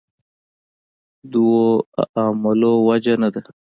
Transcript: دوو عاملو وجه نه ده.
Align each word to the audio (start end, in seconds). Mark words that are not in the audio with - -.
دوو 1.31 1.59
عاملو 2.17 2.73
وجه 2.89 3.13
نه 3.21 3.29
ده. 3.33 3.41